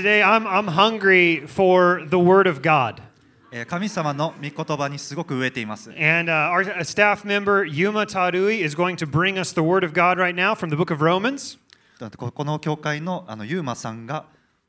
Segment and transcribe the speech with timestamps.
[0.00, 3.02] Today, I'm, I'm hungry for the Word of God.
[3.52, 5.90] えー神様の御言葉にすごく飢えています。
[5.90, 9.92] And uh, our uh, staff member, Yuma Tadui, is going to bring us the Word of
[9.92, 11.58] God right now from the book of Romans.
[12.16, 14.24] ここの教会のあのユーマさんが、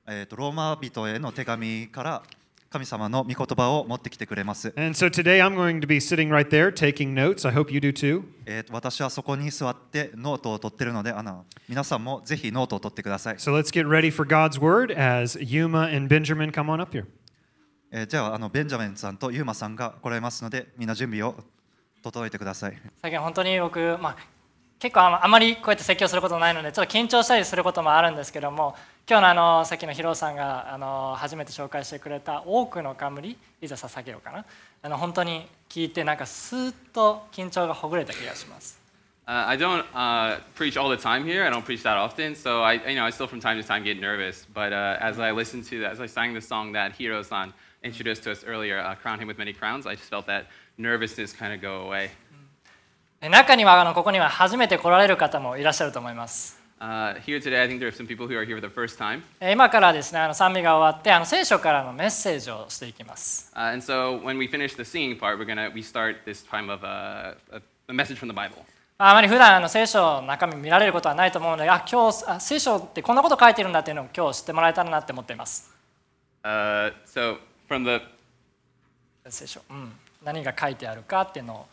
[0.06, 2.24] えー、とローマ人への手紙から
[2.72, 4.74] 神様の御言葉を持ってきてくれます。
[4.78, 7.46] And so today, I'm going to be sitting right there taking notes.
[7.46, 8.24] I hope you do too.
[8.46, 13.36] え私はそこに座ってノートを取ってるのであの皆さんもぜひノートを取ってください。
[13.36, 17.05] So let's get ready for God's Word as Yuma and Benjamin come on up here.
[17.91, 21.35] えーじゃああのベンジャミンさんとユーマさんが来られますのでみんな準備を
[22.02, 22.77] 整えてください。
[23.02, 24.18] 最近本当に僕、まあ、
[24.80, 28.77] 結構あまりこうやって説教することないのでちょっと緊張したりすることもあるんですけども
[29.08, 34.46] 今日のあのさっきのヒロさんがあの初めて紹介してくれた多くの冠いざ捧げようかな
[34.84, 38.80] あの本当に聞いてなんかスーッと緊張がほぐれた気がします。
[39.27, 41.46] Uh, I don't uh, preach all the time here.
[41.46, 43.84] I don't preach that often, so I, you know, I still from time to time
[43.84, 44.48] get nervous.
[44.52, 48.32] But uh, as I listened to, as I sang the song that Hiro-san introduced to
[48.32, 51.62] us earlier, uh, "Crown Him with Many Crowns," I just felt that nervousness kind of
[51.62, 52.10] go away.
[53.22, 56.60] え中にはあのここには初めて来られる方もいらっしゃると思います。
[59.40, 63.51] 今からですね、あの賛美が終わってあの、聖書からのメッセージをしていきます。
[63.55, 65.35] Uh, so、part,
[66.73, 67.35] of, uh,
[68.97, 75.71] あ,あまり普段あの聖書の中身見られることはないと思うので、あ今日あ聖書ってこんなこと書いてるんだっていうのを今日知ってもらえたらなって思っています。
[76.43, 77.38] Uh, so、
[77.69, 78.03] from the...
[79.29, 79.91] 聖書、うん、
[80.23, 81.67] 何が書いてあるかっていうのを。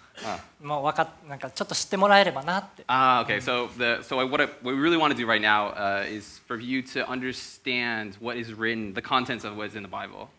[0.61, 2.83] もうわかっなんかちょっと知ってもらえればなって。
[2.87, 3.39] Ah, okay.
[3.39, 6.39] So the so what, I, what we really want to do right now uh, is
[6.47, 10.29] for you to understand what is written, the contents of what is in the Bible.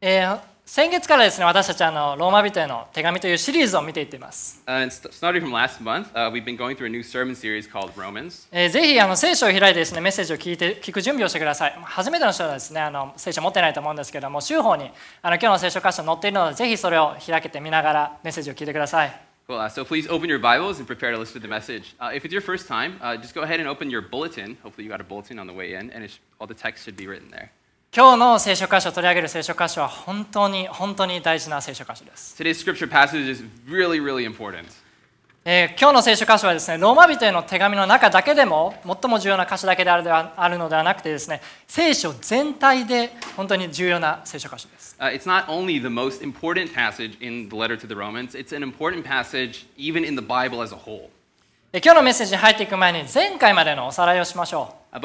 [0.00, 0.40] えー
[0.71, 4.61] 先月からですね私たちあのローマ人への手紙というシリーズを見ていっています。
[4.67, 7.67] Uh, and st- starting from last month, uh, we've been going through a new sermon series
[7.67, 8.47] called Romans.
[8.51, 11.73] えーぜひあの聖書を開いてですねメッセージを聞いて聞く準備をしてください。
[11.81, 14.91] 初めての人はですねあの聖書持ってないと思うんですけども週報に
[15.23, 19.21] あの今日の聖書箇所載っているのでぜひそれを開けて見ながらメッセージを聞いてください。
[19.47, 19.57] Cool.
[19.57, 21.95] Uh, so please open your Bibles and prepare to listen to the message.
[21.99, 24.55] Uh, if it's your first time, uh, just go ahead and open your bulletin.
[24.61, 26.95] Hopefully, you got a bulletin on the way in, and it's, all the text should
[26.95, 27.49] be written there.
[27.91, 32.35] 今日の聖書箇所取り上げる聖書箇所は本当に本当に大事な聖書箇所です。
[32.39, 34.65] Today's scripture passage is really, really important.
[35.43, 44.95] えー今日の聖書箇所はですねローマ人への手紙の中だけでも最も重要な箇所だけであるではあるのではなくてですね聖書全体で本当に重要な聖書箇所です。
[44.99, 48.61] Uh, it's not only the most important passage in the letter to the Romans, it's an
[48.61, 51.09] important passage even in the Bible as a whole.
[51.71, 54.95] 今日のメッセージに入っていく前に前回までのおさらいをしましょう。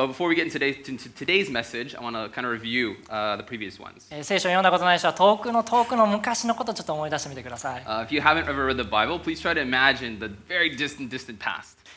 [4.11, 7.83] え聖書を読んだことない人は遠くの遠くの昔のことをちょっと思い出してみてください。
[7.83, 9.15] Uh, Bible,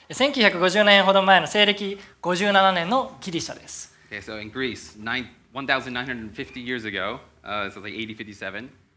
[0.09, 3.95] 1950年ほど前の西暦57年のギリシャです。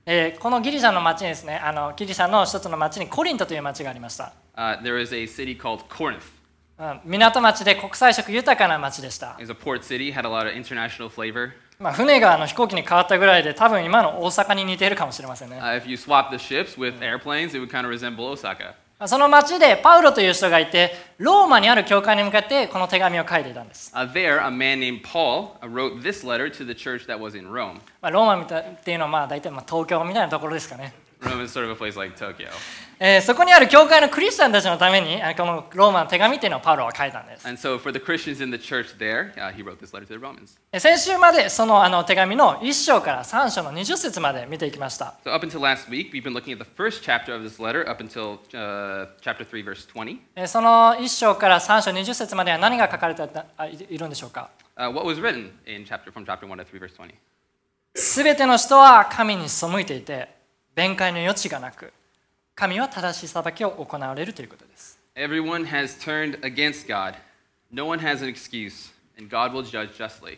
[0.04, 4.32] え、このギリシャの街ですねあの、ギリシャの一つの街にコリントという街がありました。
[4.55, 6.21] uh, there is a city called Corinth.
[6.77, 9.37] うん港町で国際色豊かな町でした。
[9.39, 11.51] It was a port city, had a lot of international flavor.
[11.79, 15.59] まあ、船があの飛行機に変わったぐらいで多分今の大阪に似ているかもしれませんね。
[15.61, 18.73] Uh, if you swap the ships with airplanes, it would kind of resemble Osaka.
[18.97, 23.91] まあその町でパウロという人がいてローマにある教会に向かってこの手紙を書いていたんです。
[23.93, 27.37] Uh, there, a man named Paul uh, wrote this letter to the church that was
[27.37, 27.75] in Rome.
[28.01, 30.93] まあ、ローマみたいっていうのはまあ大体まあ東京みたいなところですかね。
[31.21, 32.47] Rome is sort of a place like Tokyo.
[33.02, 37.46] えー、そこにある教会のクリスチャンたちのためにこのローマの手紙っていうのをパロは書いたんです。
[40.78, 45.14] 先週までその,あの手紙の1章から3章の20節まで見ていきました。
[45.24, 45.30] So
[50.36, 53.26] え、その1章から3章20節までは何が書かれてい,
[53.90, 54.50] い,いるんでしょうか、
[57.94, 60.28] すべての人は神に背いていて、
[60.74, 61.94] 弁解の余地がなく。
[62.60, 67.14] 神は正しい裁きを行われるということです Everyone has turned against God.
[67.72, 70.36] No one has an excuse, and God will judge justly.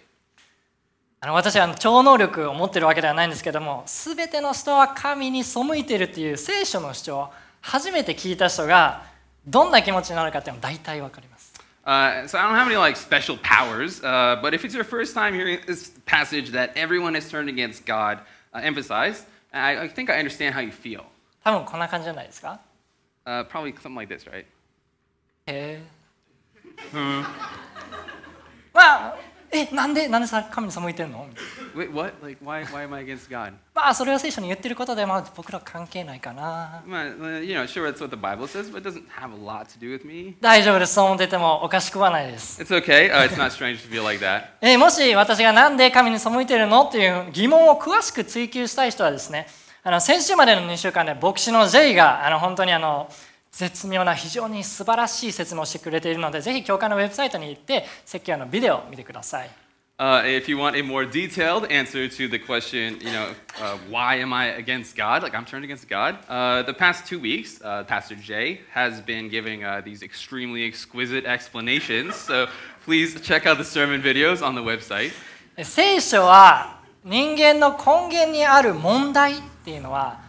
[1.19, 7.29] あの私は超能力を持っているわけではないんですけどもすべての人は神に背いているという聖書の主張を
[7.61, 9.03] 初めて聞いた人が
[9.45, 11.53] どんな気持ちになるかっていうのは大体わかります
[11.85, 15.15] Uh, so I don't have any like special powers, uh, but if it's your first
[15.15, 18.21] time hearing this passage that everyone has turned against God
[18.55, 21.12] uh, emphasized, I, I think I understand how you feel.
[21.45, 22.61] 多分こんな感じじゃないですか
[23.25, 24.45] Uh, probably something like this, right?
[25.47, 25.83] へえ
[28.73, 29.17] まあ
[29.55, 32.15] えなんでなんでさ神に背いてるのみたいな Wait, what?
[32.23, 33.53] Like, why, why am I against God?
[33.75, 39.31] まあそれは聖書に言ってることで、まあ、僕ら関係ないかな Well, well, you know, sure, that's what the Bible says, but it doesn't have
[39.31, 40.37] a lot to do with me.
[40.41, 43.13] 大丈夫ですそう思っててもおかしくはないです It's okay.
[43.13, 44.45] Uh, it's not strange to feel like that.
[44.63, 49.49] えーもし私がなんで神に背いてるのっていう疑問を詳しく追求したい人はですね
[49.85, 53.11] あの先週までの2週間で牧師の J があの本当にあの
[53.51, 59.51] 絶妙な非常に素晴らしい説明をしてくれているのでぜひ教会のウェブサイトに行って説教のビデオを見てください
[59.99, 63.29] Uh, if you want a more detailed answer to the question, you know,
[63.61, 65.23] uh, why am I against God?
[65.23, 66.17] Like I'm turned against God.
[66.29, 71.25] Uh, the past two weeks, uh, Pastor Jay has been giving uh, these extremely exquisite
[71.25, 72.17] explanations.
[72.17, 72.49] So
[72.85, 75.13] please check out the sermon videos on the website.
[75.57, 80.21] え聖書は人間の根源にある問題っていうのは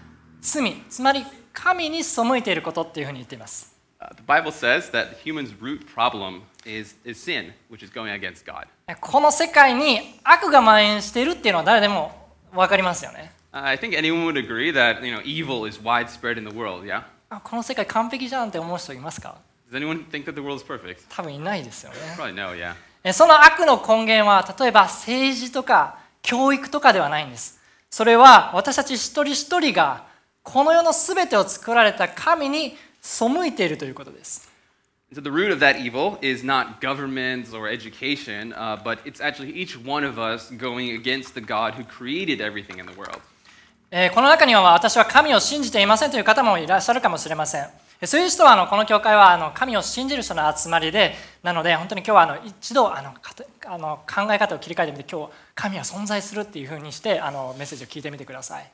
[0.41, 8.11] 罪つまり神に背いていることっていうふうに言っています Uh, the Bible says that humans' root problem is, is sin, which is going
[8.11, 8.67] against God.
[8.99, 12.11] この世界に悪が蔓延しているっていうのは誰でも
[12.51, 16.85] 分かりますよね Uh, I think anyone would agree that you know evil is widespread in the world.
[16.85, 17.03] Yeah.
[17.29, 19.37] あこの世界完璧じゃんって思う人いますか
[19.71, 21.05] Does anyone think that the world is perfect?
[21.09, 22.53] 多分いないですよね Probably no.
[22.55, 22.73] Yeah.
[23.03, 27.59] えその悪の根源は例えば政治とか教育とかではないんです
[27.93, 30.07] それは私たち一人一人が
[30.41, 34.49] この世の全てを作られた神に背いているということです
[35.13, 39.53] So the root of that evil is not governments or education, uh, but it's actually
[39.53, 43.21] each one of us going against the God who created everything in the world.
[43.91, 47.67] えーこの中には私は神を信じていませんという方もいらっしゃるかもしれません。
[48.07, 53.33] そういう人はあのこの教会はあの神を信じる人の集まりでなので本当に今日はあの一度あのか
[53.65, 58.71] あの考え方を切り替えてみて今日神は存在するっていうふうにしてあのメッセージを聞いてみてください。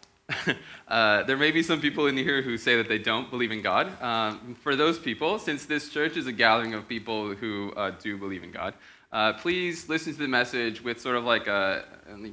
[0.88, 3.62] uh, there may be some people in here who say that they don't believe in
[3.62, 3.88] God.
[4.02, 8.18] Um, for those people, since this church is a gathering of people who uh, do
[8.18, 8.74] believe in God,
[9.12, 11.84] uh, please listen to the message with sort of like a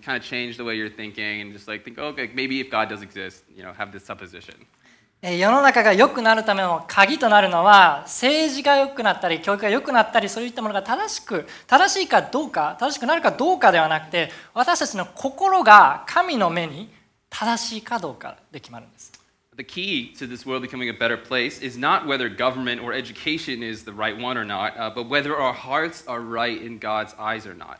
[0.02, 2.70] kind of change the way you're thinking and just like think, oh, okay, maybe if
[2.70, 4.54] God does exist, you know, have this supposition.
[5.28, 16.88] えー世の中が良くなるための鍵となるのは政治が良くなったり教育が良くなったりそういったものが正しく正しいかどうか正しくなるかどうかではなくて私たちの心が神の目に
[17.28, 19.10] 正しいかどうかで決まるんです。
[19.56, 23.84] The key to this world becoming a better place is not whether government or education is
[23.84, 27.48] the right one or not, uh, but whether our hearts are right in God's eyes
[27.48, 27.78] or not.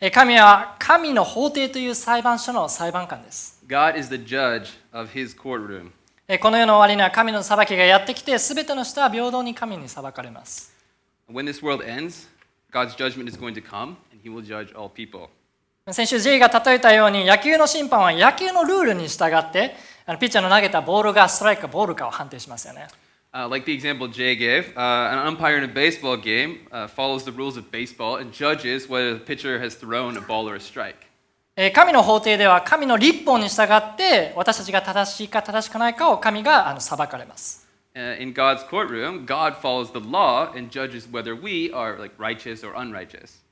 [0.00, 3.60] えー神は神の法廷という裁判所の裁判官です。
[3.66, 5.90] God is the judge of his courtroom.
[6.26, 10.72] えーこの世の終わりには神の裁きがやってきて全ての人は平等に神に裁かれます。
[11.30, 12.28] When this world ends,
[12.72, 15.28] God's judgment is going to come, and he will judge all people.
[15.92, 19.74] 先週 J が例えたように野球の審判は野球のルールに従って
[20.06, 22.88] あのピッチャーの投げたボールがストライクかボールかを判定しますよね。
[23.34, 27.32] Uh, like the example Jay gave, uh, an umpire in a baseball game uh, follows the
[27.32, 31.04] rules of baseball and judges whether the pitcher has thrown a ball or a strike.
[31.56, 37.64] えー神の法廷では神の立法に従って私たちが正しいか正しくないかを神があの裁かれます。
[37.94, 42.74] Uh, in God's courtroom, God follows the law and judges whether we are like righteous or
[42.76, 43.44] unrighteous.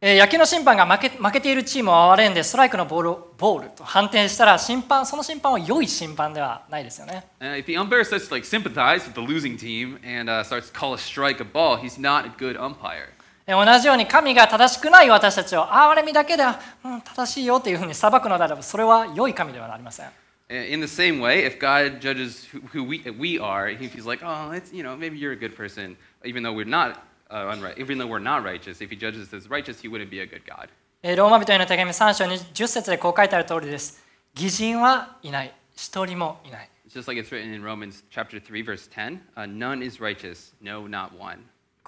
[0.00, 7.26] えー野球の審判が負け負けているチームを哀れんでストライクのボールをボールと判定したら審判その審判は良い審判ではないですよね。
[7.40, 10.72] Uh, if the umpire starts to like sympathize with the losing team and uh, starts to
[10.72, 13.08] call a strike a ball, he's not a good umpire.
[13.50, 16.44] えー同じように神が正しくない私たちを憐れみだけで、
[16.84, 20.06] うん、正しいよっていうふうに裁くのであればそれは良い神ではありません。
[20.50, 24.50] Uh, In the same way, if God judges who, we, we are, if he's like, oh,
[24.52, 27.98] it's, you know, maybe you're a good person, even though we're not uh, unright, even
[27.98, 30.68] though we're not righteous, if he judges us righteous, he wouldn't be a good God.
[31.02, 34.02] えーローマ人への手紙3章10節でこう書いてある通りです。
[34.34, 36.68] 義人はいない、一人もいない。
[36.86, 40.86] It's just like it's written in Romans chapter 3, verse 10 uh, none is righteous, no,
[40.86, 41.38] not one.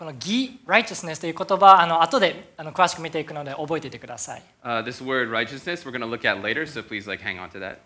[0.01, 4.43] この義、righteousness という言葉、あの後であの詳しく見ていくので覚えていてください。
[4.65, 7.61] Uh, this word righteousness we're going to look at later, so please like hang on to
[7.61, 7.77] that.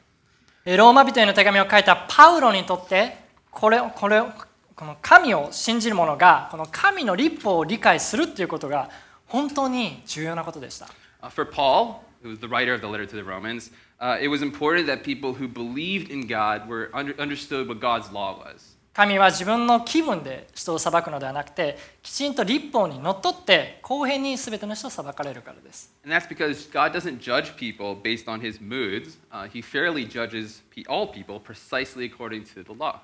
[0.64, 3.16] えーローマ人への手紙を書いたパウロにとって
[3.50, 4.22] これこれ
[4.76, 8.90] この神を信じる者がこの神の立法を理解するっていうことが
[9.26, 10.86] 本当に重要なことでした。
[11.20, 14.40] Uh, for Paul, who was the writer of the letter to the Romans, uh, it was
[14.40, 18.73] important that people who believed in God were under, understood what God's law was.
[18.94, 25.92] 神は自分の気分で人を裁くのではなくてきちんと立法にのっとって公平に全ての人を裁かれるからです。
[26.04, 29.18] And that's because God doesn't judge people based on his moods.
[29.32, 33.00] Uh, he fairly judges all people precisely according to the law.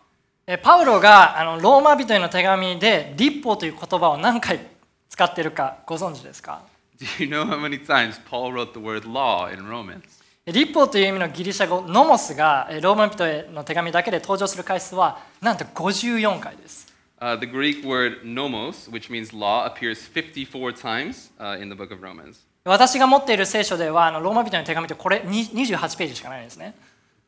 [0.47, 4.61] えーパウロがあのローマ人への手紙で立法という言葉を何回
[5.09, 6.63] 使っているかご存知ですか
[7.01, 10.20] Do you know how many times Paul wrote the word law in Romans?
[10.53, 16.89] 立法という意味のギリシャ語ノモスがえーローマ人への手紙だけで登場する回数はなんと54回です。
[17.21, 22.03] Uh, the Greek word nomos, which means law, appears 54 times uh, in the book of
[22.03, 22.47] Romans.
[22.65, 26.75] 私が持っている聖書ではあのローマ人の手紙ってこれに28ページしかないんですね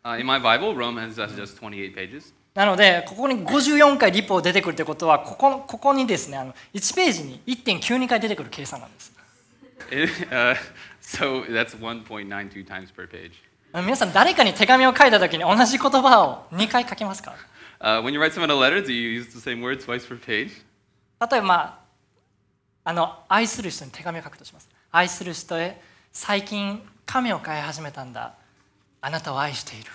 [0.04, 2.32] Uh, in my Bible, Romans has just 28 pages.
[2.54, 9.12] なのでここに54回立法出てくるってことはここここにですねあの1ページに1.92回出てくる計算なんです
[9.90, 10.56] uh,
[11.12, 12.02] So that's one
[12.90, 13.32] per page.
[13.74, 17.34] 皆さん、誰かに手紙を書いたときに同じ言葉を2回書きますか？
[21.30, 21.78] 例えば、
[22.84, 24.70] あの、愛する人に手紙を書くとします。
[24.90, 25.78] 愛する人へ、
[26.12, 28.34] 最近、紙を変い始めたんだ。
[29.02, 29.90] あなたを愛している。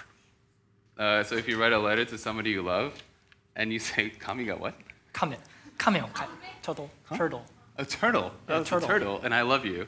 [5.14, 5.40] 紙、uh,
[5.78, 6.30] so、を変え。
[6.62, 7.57] ちょうと、カードル。
[7.80, 8.32] A turtle.
[8.48, 8.88] Yeah, Oh, it's a turtle.
[8.88, 9.88] turtle, and I love you.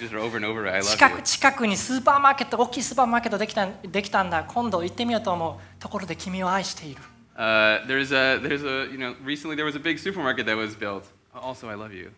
[0.00, 1.16] Just over and over, I love 近 you.
[1.16, 7.00] く近くにスーパーマーケット大きいスーパーマーケットできたできたんだ今度行ってみようと思うところで君を愛している
[7.36, 10.76] Uh, there's a there's a you know recently there was a big supermarket that was
[10.78, 11.02] built.
[11.34, 12.12] Also, I love you.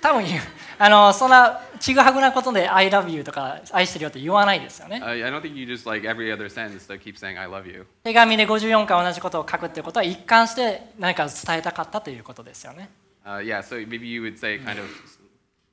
[0.00, 0.42] 多分言う
[0.78, 7.38] あのそんなちぐはぐなことで「I love you」とか「愛してるよ」って言わないですよね Uh, I don't think you just like every other sentence to keep saying
[7.40, 12.90] "I love you." 手紙で54回同じことを書くってことは一貫して何か伝えたかったということですよね
[13.26, 14.84] Uh, yeah, so maybe you would say kind of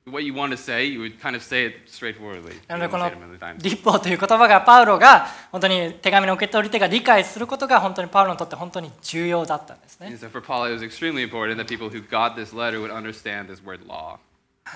[0.06, 0.86] what you want to say.
[0.86, 2.54] You would kind of say it straightforwardly.
[2.66, 3.10] なのでこの.
[3.58, 13.48] 立法という言葉がパウロが本当に手紙の受け取り手が理解することが本当にパウロにとって本当に重要だったんですね so for Paul, it was extremely important that people who got this letter would understand
[13.48, 14.16] this word law.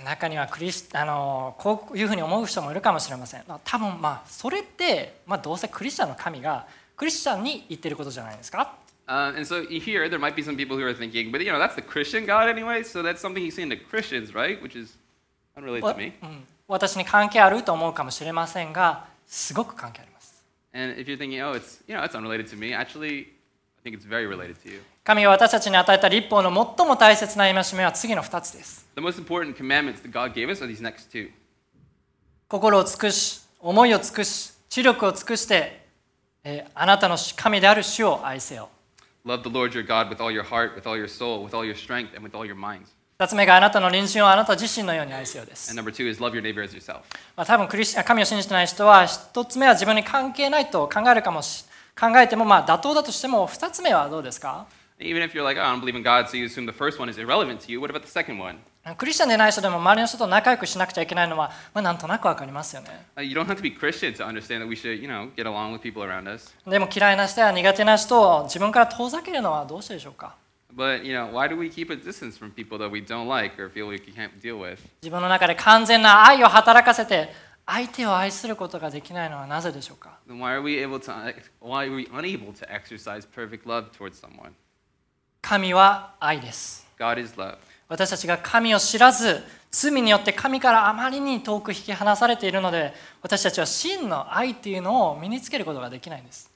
[0.04, 6.66] 中にはクリスあのこういうふうに思う人もいるかもしれません多分まあそれって、まあ、どうせクリスチャンの神が
[6.96, 8.74] クリスチャンに言ってることじゃないですか
[9.07, 11.59] Uh, and so here, there might be some people who are thinking, but you know,
[11.59, 14.61] that's the Christian God anyway, so that's something he's saying to Christians, right?
[14.61, 14.97] Which is
[15.57, 16.13] unrelated わ to me.
[16.23, 23.83] うん私に関係あると思うかもしれませんがすごく関係あります And if you're thinking, oh, it's you know, it's unrelated to me, actually, I
[23.83, 24.81] think it's very related to you.
[25.03, 31.29] 神が私たちに与えた立法の最も大切な戒めは次の2つです The most important commandments that God gave us are these next two.
[32.47, 35.81] 心を尽くし思いを尽くし知力を尽くして、
[36.45, 38.69] えーあなたの神である主を愛せよ
[39.25, 41.63] Love the Lord your God with all your heart, with all your soul, with all
[41.63, 42.85] your strength, and with all your mind.
[43.19, 47.01] 2つ目があなたの隣人をあなた自身のように愛せよです And number two is love your neighbor as yourself.
[47.35, 51.65] まあ、多分クリス神を信じてない人は一つ目は自分に関係ないと考えるかもし
[51.99, 54.65] 考えてもまあ妥当だとしても二つ目はどうですか
[54.99, 56.99] Even if you're like, oh, I don't believe in God, so you assume the first
[56.99, 58.57] one is irrelevant to you, what about the second one?
[58.94, 65.28] クリスチャンでない人でも周りの人と仲良くしなくちゃいけないのは、まあ、なんとなくわかりますよね Uh, you don't have to be Christian to understand that we should, you know,
[65.34, 66.54] get along with people around us.
[66.68, 70.36] でも嫌いな人や苦手な人を自分から遠ざけるのはどうしてでしょうか
[70.76, 73.60] But, you know, why do we keep a distance from people that we don't like
[73.60, 74.78] or feel we can't deal with?
[75.02, 77.30] 自分の中で完全な愛を働かせて
[77.66, 81.12] 相手を愛することができないのはなぜでしょうか why are we able to,
[81.60, 84.52] why are we unable to exercise perfect love towards someone?
[85.42, 87.56] 神は愛です God is love.
[87.88, 96.50] 私たちが神を知らず罪によって神からあまりに遠く引き離されているので私たちは真の愛っていうのを身につけることができないんです。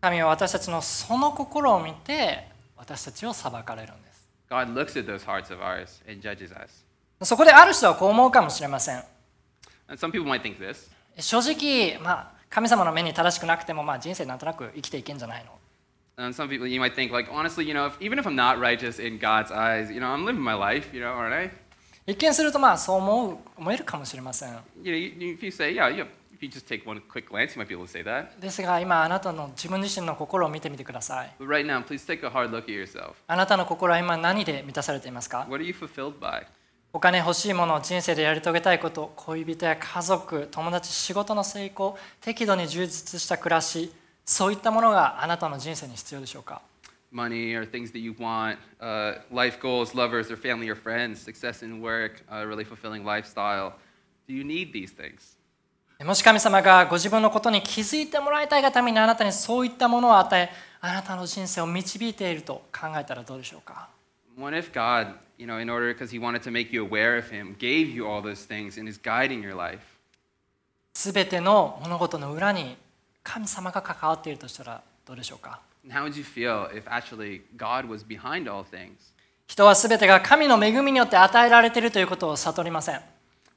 [0.00, 4.28] 神は私たちのその心を見て私たちを裁かれるんです。
[7.22, 9.02] そこである人はこう思うかもしれません。
[11.18, 15.52] 正直、まあ神様の目に正しくなくても、まあ、人生なんとなく生きていけんじゃないの
[16.18, 18.58] And some people, you might think, like, honestly, you know, if, even if I'm not
[18.58, 21.50] righteous in God's eyes, you know, I'm living my life, you know, aren't I?
[22.06, 27.56] 一見するとまあそう思う思えるかもしれません You know, if you say, yeah, yeah, if you just take one quick glance,
[27.56, 28.40] you might be able to say that.
[28.40, 33.14] ですが今あなたの自分自身の心を見てみてください But right now, please take a hard look at yourself.
[33.26, 36.46] あなたの心は今何で満たされていますか What are you fulfilled by?
[36.92, 43.92] お金欲しいもの人生でやり遂げたいこと恋人や家族友達仕事の成功適度に充実した暮らし
[44.24, 46.62] そういったものがあなたの人生に必要でしょうか
[47.12, 51.80] ？Money or things that you want, uh, life goals, lovers or family or friends, success in
[51.80, 53.72] work, a really fulfilling lifestyle.
[54.28, 55.36] Do you need these things?
[56.04, 60.50] もし神様がご自分のことに気づいてもらいたいがためにあなたにそういったものを与え
[60.80, 63.88] あなたの人生を導いていると考えたらどうでしょうか？
[64.38, 67.56] What if God, you know, in order, because He wanted to make you aware of Him,
[67.58, 69.78] gave you all those things and is guiding your life?
[70.94, 72.76] すべての物事の裏に
[73.22, 78.92] 神様が関わっているとしたらどうでしょうか And how would you feel if actually God was behind all things?
[79.46, 83.00] 人はすべてが神の恵みによって与えられているということを悟りません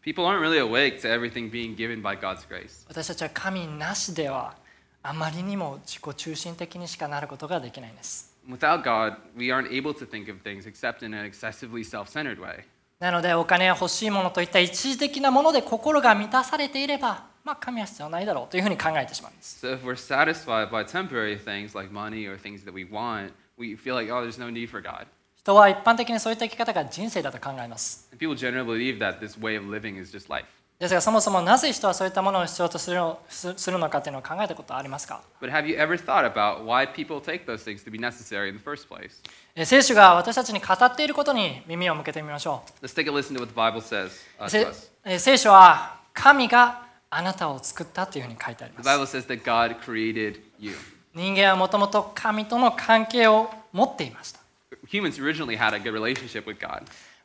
[0.02, 2.86] People aren't really awake to everything being given by God's grace.
[2.88, 4.56] 私たちは神なしでは
[5.04, 12.39] あまりにも自己中心的にしかなることができないんです Without God, we aren't able to think of things except in an excessively self centered
[12.39, 12.65] way.
[13.01, 23.33] なのでお金や欲しいものといった一時的なもので心が満たされていればまあ神は必要ないだろうというふうに考えてしまうんです So if we're satisfied by temporary things like money or things that we want,
[23.57, 25.07] We feel like, oh, there's no need for God.
[25.45, 30.47] 人は一般的にそういった生き方が人生だと考えます And people generally believe that this way of living is just life.
[30.80, 35.20] ですがそもそもなぜ人はそういったものを必要とする,するのかというのを考えたことはありますか？
[39.66, 42.88] 聖書が私たちに語っていることに耳を向けてみましょう。
[45.20, 48.90] 聖書は神があなたを作ったというふうに書いてあります。
[51.14, 54.40] 人間はもともと神との関係を持っていました。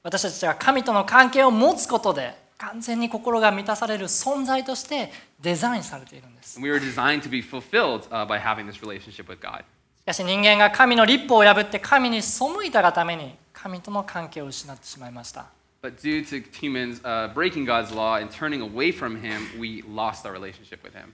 [0.03, 9.65] 私たちは神との関係を持つことで、完全に心が満たされる存在としてデザインされているんです we were designed to be fulfilled uh, by having this relationship with God.
[10.01, 15.47] しかし人間が神の立法を破って神に背いたがために神との関係を失ってしまいました
[15.83, 20.25] But due to humans uh, breaking God's law and turning away from Him, we lost
[20.25, 21.13] our relationship with Him.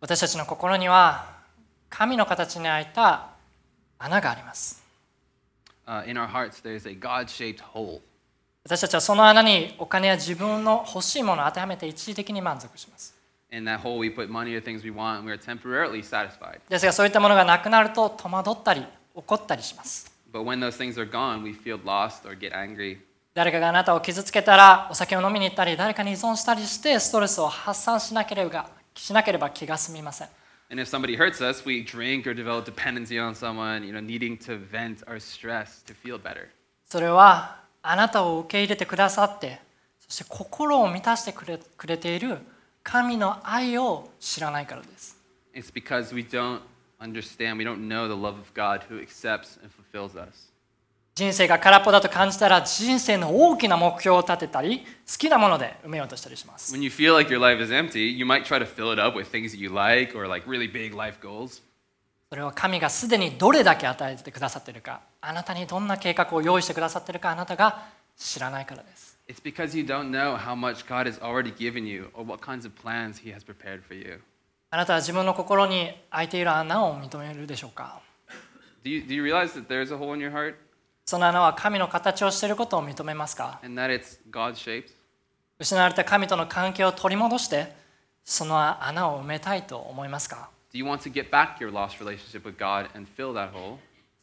[0.00, 1.32] 私たちの心には
[1.88, 3.30] 神の形に開いた
[3.98, 4.82] 穴があります
[5.86, 8.00] Uh, in our hearts, there's a God shaped hole.
[8.66, 13.14] 私たちはその穴にお金や自分の欲しいものを当てはめて一時的に満足します。
[13.50, 13.58] で
[16.78, 20.10] すがそういったものがなくなると戸惑ったり怒ったりします。
[20.32, 21.52] Gone,
[23.34, 30.28] 誰かがあなたを傷つけたらお酒を飲みに行ったり誰かに依存したりしてストレスを発散しなければ,しなければ気が済みません。
[30.70, 34.58] And if somebody hurts us, we drink or develop dependency on someone, you know, needing to
[34.58, 35.94] vent our stress to
[36.86, 39.60] それはあなたを受け入れてくださって
[40.00, 42.38] そして心を満たしてくれくれている
[42.82, 45.18] 神の愛を知らないからです
[45.54, 46.60] It's because we don't
[46.98, 50.50] understand, we don't know the love of God who accepts and fulfills us.
[51.14, 54.84] 人生が空っぽだと感じたら人生の大きな目標を立てたり好
[55.16, 59.16] きなもので埋めようとしたりします When you feel like your life is empty, you might try to fill it up
[59.16, 61.62] with things that you like or like really big life goals.
[62.34, 67.84] それは神がすでにどれだけ与えてくださっているかあなたにどんな計画を用意してくださっているかあなたが
[68.16, 72.66] 知らないからです It's because you don't know how much God has already given you or what kinds
[72.66, 74.20] of plans He has prepared for you.
[74.72, 78.00] あなたは自分の心に開いている穴を認めるでしょうか
[78.82, 80.56] Do you, do you realize that there's a hole in your heart
[81.04, 84.90] その穴は神の形をしていることを認めますか and that it's God shaped?
[85.60, 87.72] 失われた神との関係を取り戻して
[88.24, 93.77] その穴を埋めたいと思いますか Do you want to get back your lost relationship with God and fill that hole?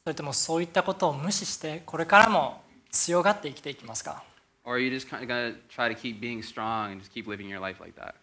[0.04, 4.22] それともそういったことを無視してこれからも強がって生きていきますか
[4.64, 7.12] Or are you just kind of going to try to keep being strong and just
[7.12, 8.14] keep living your life like that?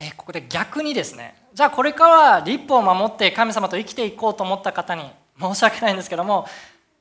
[0.00, 5.02] えここで逆にですねじゃあこれからは立法を守って神様と生きていこうと思った方に
[5.40, 6.46] 申し訳ないんですけども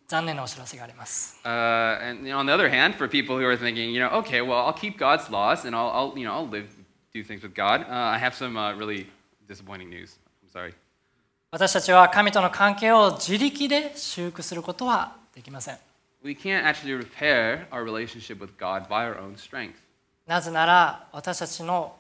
[0.07, 3.99] 残念なお知らせがあります Uh, and you know, on the other hand, for people who are thinking, you
[3.99, 6.69] know, okay, well, I'll keep God's laws and I'll, I'll you know, I'll live,
[7.13, 7.81] do things with God.
[7.81, 9.07] Uh, I have some uh, really
[9.47, 10.17] disappointing news.
[10.52, 10.74] Sorry.
[11.50, 15.78] 私たちは神との関係を自力で修復することはできません
[16.24, 19.74] We can't actually repair our relationship with God by our own strength.
[20.26, 21.96] なぜなら私たちの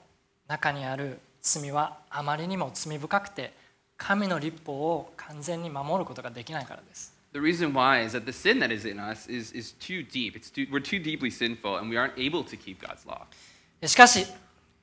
[0.46, 3.52] 中にある罪はあまりにも罪深くて
[3.96, 10.36] 神の立法を完全に守ることができないからです The reason why is that the sin that is in us is, is too deep.
[10.36, 13.26] It's too, we're too deeply sinful and we aren't able to keep God's law.
[13.86, 14.26] しかし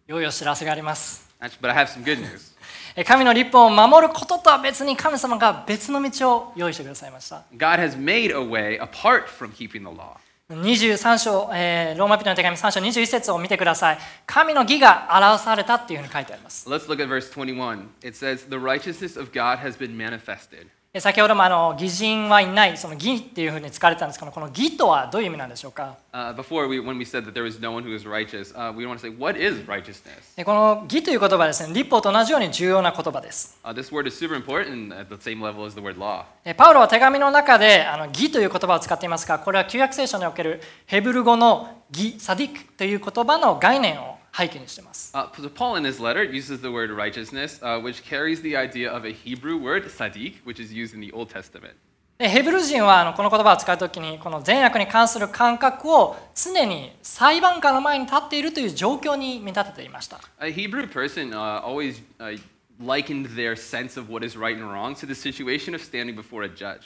[0.10, 1.30] 良いお知らせがあります
[1.62, 2.52] but I have some good news.
[2.96, 10.18] え神の立法を守ることとは別に神様が別の道を用意してくださいました God has made a way apart from keeping the law.
[10.50, 17.88] 23章、えーローマ人の手紙3章21節を見てください神の義が表されたっていうふうに書いてあります Let's look at verse 21.
[18.02, 20.70] It says, The righteousness of God has been manifested.
[20.92, 28.76] え先ほどもあの義人はいないその義っていうふうに使われてたんですけどこの義とはどういう意味なんでしょうか？Uh, before, we, when we said that there was no one who is righteous, uh,
[28.76, 30.36] we want to say, What is righteousness?
[30.36, 36.24] でこの義という言葉はですね立法と同じように重要な言葉です Uh, this word is super important at the same level as the word law.
[36.44, 48.56] えパウロは手紙の中であの義という言葉を使っていますがこれは旧約聖書におけるヘブル語の義サディックという言葉の概念を背景にしています Uh, so Paul in his letter uses the word righteousness, uh, which carries the
[48.56, 51.76] idea of a Hebrew word, sadiq, which is used in the Old Testament.
[52.20, 62.38] でヘブル人はあのこの言葉を使うときにこの善悪に関する感覚を常に裁判官の前に立っているという状況に見立てていました A Hebrew person uh, always uh,
[62.84, 66.44] likened their sense of what is right and wrong to the situation of standing before
[66.44, 66.82] a judge.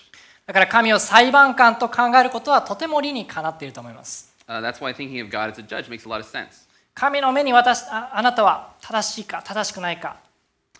[0.45, 6.67] だから神を裁判官と考えることはとても理にかなっていると思います Uh, that's why thinking of God as a judge makes a lot of sense.
[6.93, 10.17] 神の目に私ああなたは正しいか正しくないか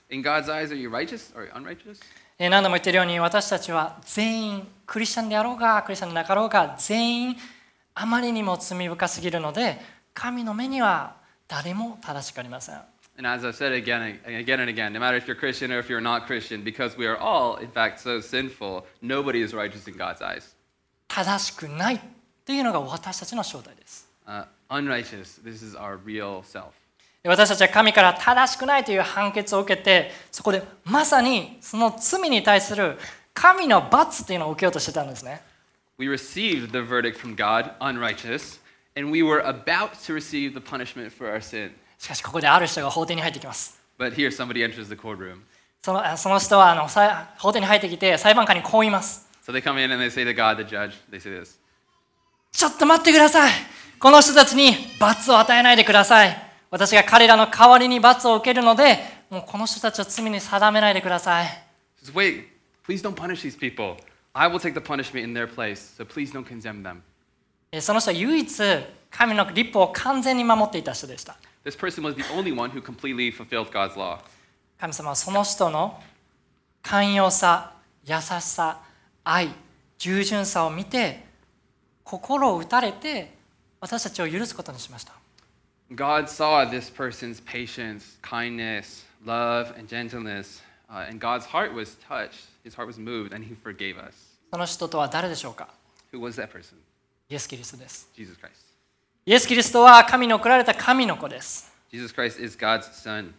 [0.09, 1.99] In God's eyes, are you righteous or unrighteous?
[2.39, 7.35] えー何度も言っているように私たちは全員クリスチャンであろうがクリスチャンでなかろうが全員
[7.95, 9.79] あまりにも罪深すぎるので
[10.13, 11.15] 神の目には
[11.47, 15.71] 誰も正しくありません Uh, And as I've said again and again and again, no matter if you're Christian
[15.71, 19.53] or if you're not Christian, because we are all, in fact, so sinful, nobody is
[19.55, 20.55] righteous in God's eyes.
[21.09, 21.99] 正しくないっ
[22.43, 26.72] ていうのが私たちの正体です Uh, unrighteous, this is our real self.
[27.22, 32.96] で私たちは神から正しくないという判決を受けてそこでまさにその罪に対する
[33.34, 35.42] 神の罰っていうのを受けようとしてたんですね
[35.98, 38.60] We received the verdict from God, unrighteous,
[38.96, 41.72] and we were about to receive the punishment for our sin.
[41.98, 45.40] しかしここである人が法廷に入ってきます But here, somebody enters the courtroom.
[45.82, 51.58] そのあその人はあのさ法廷に入ってきて裁判官にこう言います So they come in and they say to God, the judge, they say this
[52.52, 53.52] ちょっと待ってください
[54.03, 56.37] この人たちに罰を与えないでください
[56.69, 61.47] 私が彼らの代わりに罰を受けるのでもうこの人たちを罪に定めないでください
[62.13, 62.43] Wait,
[62.85, 63.95] please don't punish these people.
[64.33, 66.97] I will take the punishment in their place, so please don't condemn them.
[67.71, 68.53] えその人は唯一
[69.09, 74.19] 神の立法を完全に守っていた人でした This person was the only one who completely fulfilled God's law.
[74.81, 75.97] 神様はその人の
[76.81, 77.71] 寛容さ
[78.03, 78.81] 優しさ
[79.23, 79.47] 愛
[79.97, 81.23] 従順さを見て
[82.03, 83.32] 心を打たれて
[83.83, 85.11] 私たちを許すことにしました
[85.93, 92.47] God saw this person's patience, kindness, love, and gentleness, uh, and God's heart was touched.
[92.63, 94.39] His heart was moved, and He forgave us.
[94.49, 95.67] その人とは誰でしょうか
[96.13, 96.75] Who was that person?
[97.29, 98.51] イエス・キリストです Jesus Christ.
[99.25, 103.31] イエス・キリストは神に送られた神の子です Jesus Christ is God's Son.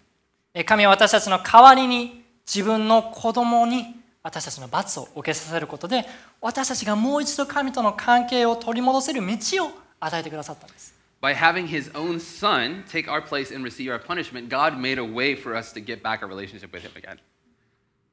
[0.52, 6.04] え神は私たちの代わりに自分の子供に私たちの罰を受けさせることで
[6.42, 15.04] 私たちがもう一度神との関係を取り戻せる道を与えてくださったんです By having His own Son take our place and receive our punishment, God made a
[15.04, 17.18] way for us to get back our relationship with Him again.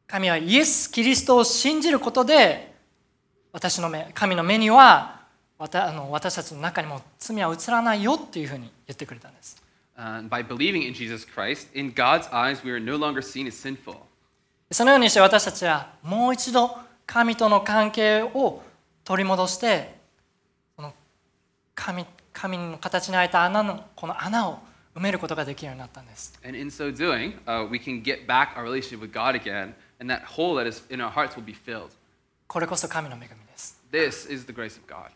[0.08, 2.74] 神はイエス・キリストを信じることで
[3.52, 5.22] 私の目神の目には
[5.58, 9.62] あの私たちの中にも罪は映らないよっていうふうに言ってくれたんです
[9.98, 13.54] Uh, by believing in Jesus Christ, in God's eyes, we are no longer seen as
[13.54, 13.98] sinful.
[14.72, 16.76] そのようにして私たちはもう一度
[17.06, 18.64] 神との関係を
[19.04, 20.01] 取り戻して
[21.84, 24.60] 神神の形に開いた穴のこの穴を
[24.96, 30.14] 埋めることができるようになったんです And in so doing, uh, we can get back our relationship with God again, and
[30.14, 31.90] that hole that is in our hearts will be filled.
[32.48, 35.10] これこそ神の恵みです This is the grace of God.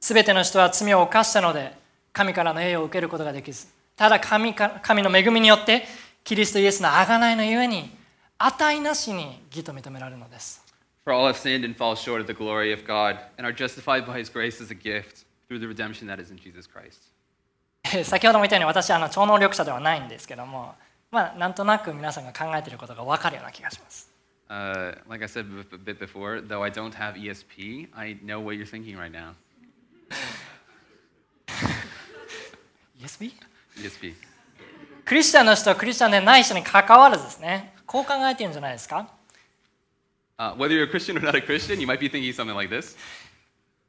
[0.00, 1.72] すべての人は罪を犯したので
[2.12, 3.66] 神からの栄誉を受けることができず
[3.96, 5.84] ただ神か神の恵みによって
[6.22, 7.90] キリストイエスの贖いのゆえに
[8.38, 10.62] 値なしに義と認められるのです
[11.04, 14.06] For all have sinned and fall short of the glory of God, and are justified
[14.06, 17.12] by His grace as a gift through the redemption that is in Jesus Christ.
[17.84, 20.74] えー先ほども言ったように私はあの超能力者ではないんですけども
[21.10, 24.10] まあなんとなく皆さんが考えていることが分かるような気がします
[24.48, 28.54] Uh, like I said a bit before, though I don't have ESP, I know what
[28.56, 29.32] you're thinking right now.
[33.02, 33.32] ESB?
[33.76, 34.14] ESP.
[35.04, 39.08] クリスチャンの人はクリスチャンでない人に関わらずですねこう考えてるんじゃないですか
[40.38, 42.68] Uh, whether you're a Christian or not a Christian, you might be thinking something like
[42.68, 42.96] this.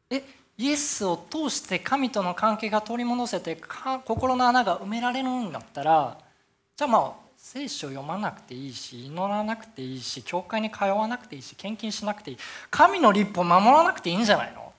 [0.10, 0.24] え
[0.59, 6.19] イエスを通して神との関係が取り戻せてか心の穴が埋められるんだったら
[6.77, 12.37] じゃあまあ聖書を読まなくていいし祈らなくていいし教会に通わなくていいし献金しなくていい
[12.71, 14.73] 神の立法を守らなくていいんじゃないの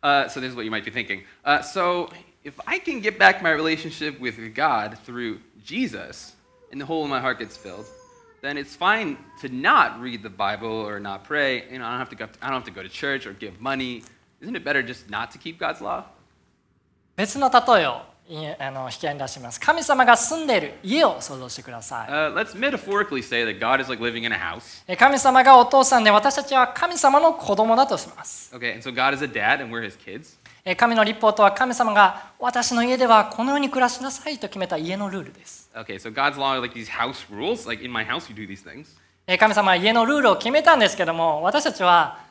[0.00, 1.24] Uh, so this is what you might be thinking.
[1.44, 2.08] Uh, so
[2.44, 6.36] if I can get back my relationship with God through Jesus,
[6.70, 7.86] and the hole in my heart gets filled,
[8.40, 11.64] then it's fine to not read the Bible or not pray.
[11.70, 12.28] You know, I don't have to go.
[12.40, 14.04] I don't have to go to church or give money.
[14.43, 16.03] Isn't
[17.15, 18.01] 別の例えを
[18.59, 19.59] あの引き合いに出します。
[19.59, 22.09] 神様が住んでいる家を想像してください。
[22.09, 24.37] Uh, metaphorically say that God is like、living in a
[24.97, 28.51] 神様がお父さんで私たちは神様の子供だとします。
[30.77, 35.69] 神の立法とは神様が私の家ではこのように暮らしなさいと決めた家のルールです。
[35.73, 35.99] 神
[39.53, 42.22] 様は家のルールを決めたんですけども、私たちは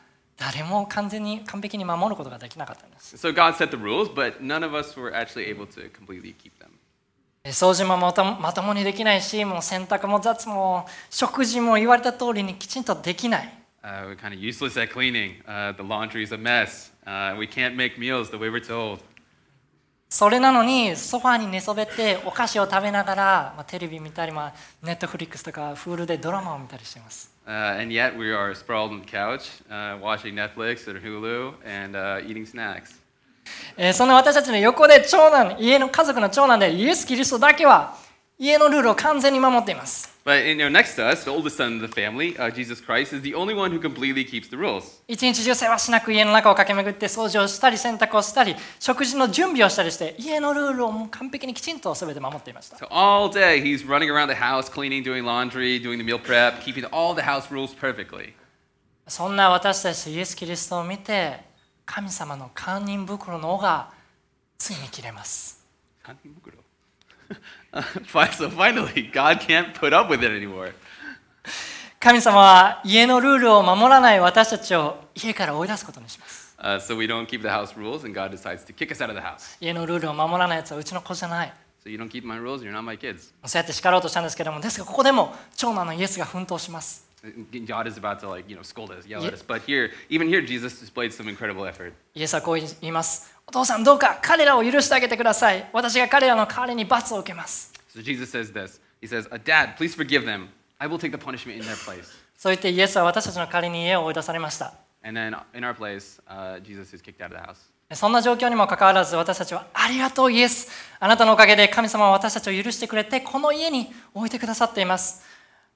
[0.43, 6.35] 誰も完全に完璧に守ることができなかったんです So God set the rules, but none of us were actually able to completely
[6.35, 6.71] keep them.
[7.45, 15.43] え掃除もまとまともにできないしもう洗濯も雑も食事も言われた通りにきちんとできない Uh, we're kind of useless at cleaning.
[15.45, 16.93] Uh, the laundry is a mess.
[17.05, 19.01] Uh, we can't make meals the way we're told.
[20.09, 31.54] それなのにソファーに寝そべってお菓子を食べながら、まあ、テレビ見たり、まあ、ネットフリックスとかフールでドラマを見たりしています Uh, and yet we are sprawled on the couch, uh, watching Netflix or Hulu
[31.66, 32.96] and uh, eating snacks.
[33.78, 37.96] えーその私たちの横で長男家の家族の長男でイエス・キリストだけは
[38.38, 43.13] 家のルールを完全に守っています But you know, next to us, the oldest son of the family, uh, Jesus Christ,
[43.13, 45.03] is the only one who completely keeps the rules.
[45.09, 56.21] 一日中世話しなく家の中を駆け巡って掃除をしたり洗濯をしたり食事の準備をしたりして家のルールをもう完璧にきちんと全て守っていました So all day he's running around the house, cleaning, doing laundry, doing the meal
[56.21, 58.35] prep, keeping all the house rules perfectly.
[59.09, 61.41] そんな私たちイエス・キリストを見て
[61.85, 63.91] 神様の堪忍袋の尾が
[64.57, 65.67] ついに切れます
[66.07, 66.15] Fi-
[67.73, 70.73] so finally, God can't put up with it anymore.
[72.01, 79.01] 神様は家のルールを守らない私たちを家から追い出すことにします Uh, so we don't keep the house rules, and God decides to kick us
[79.01, 79.57] out of the house.
[79.61, 81.53] 家のルールを守らないやつはうちの子じゃない
[81.85, 83.33] So you don't keep my rules, you're not my kids.
[83.45, 89.43] そうやって叱ろうとしたんですけどもですがここでも長男のイエスが奮闘します God is about to like you know scold us, yell Ye- at us.
[89.45, 91.93] But here, even here, Jesus displayed some incredible effort.
[92.15, 98.81] イエスはこう言いますお父さんどうか彼らを許してあげてください私が彼らの代わりに罰を受けます So Jesus says this.
[99.03, 100.47] He says, uh, "Dad, please forgive them.
[100.79, 102.05] I will take the punishment in their place."
[102.39, 104.73] そう言ってイエスは私たちの代わりに家を追い出されました
[105.05, 107.57] And then in our place, uh, Jesus is kicked out of the house.
[107.95, 115.23] そんな状況にもかかわらず私たちはありがとうイエスあなたのおかげで神様は私たちを許してくれてこの家に置いてくださっています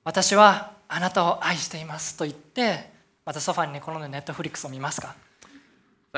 [0.03, 2.91] 私はあなたを愛していますと言って
[3.27, 5.15] またソファに寝転んでネットフリックスを見ますか？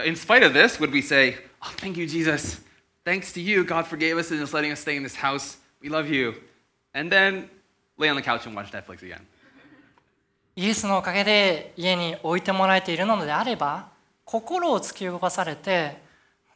[0.04, 2.60] In spite of this, would we say, "Oh, thank you, Jesus.
[3.04, 5.58] Thanks to you, God forgave us and is letting us stay in this house.
[5.82, 6.34] We love you."
[6.94, 7.48] And then
[7.96, 9.20] lay on the couch and watch Netflix again.
[10.56, 13.90] イエスのおかげで家に置いてもらえているのであれば
[14.24, 15.98] 心を突き動かされて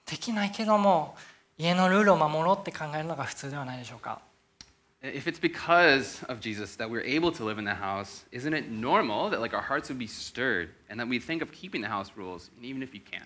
[0.05, 1.15] できないけども
[1.57, 4.21] 家のルールを守ろうって考えるのが普通ではないでしょうか
[5.02, 8.70] If it's because of Jesus that we're able to live in the house, isn't it
[8.72, 11.88] normal that like our hearts would be stirred and that we think of keeping the
[11.88, 13.22] house rules, and even if you can?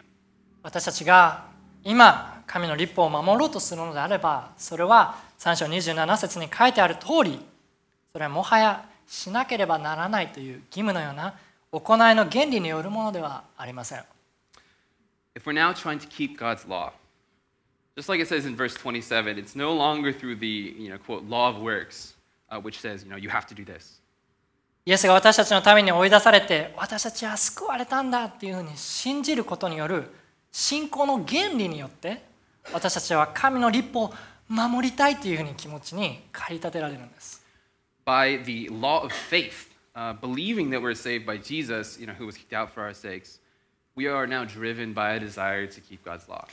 [0.64, 1.46] 私たちが
[1.84, 7.40] 今神の立法を守ろうとするのであればそれは3章27節に書いてある通り
[8.12, 11.34] それはもはやしなければならないという義務のような
[11.72, 14.04] 行いの原理によるものではありません
[15.34, 16.92] If we're now trying to keep God's law,
[17.96, 21.24] just like it says in verse 27, it's no longer through the you know quote
[21.26, 22.14] law of works,
[22.50, 24.02] uh, which says you know you have to do this.
[24.84, 30.06] イエスが私たちのために追い出されて私たちは救われたんだっていうふうに信じることによる
[30.52, 32.24] 信仰の原理によって
[32.74, 34.14] 私たちは神の立法を
[34.50, 37.42] 守りたいというふうに気持ちに駆り立てられるんです
[38.04, 42.26] By the law of faith, uh, believing that we're saved by Jesus, you know, who
[42.26, 43.40] was kicked out for our sakes,
[43.96, 46.48] we are now driven by a desire to keep God's law.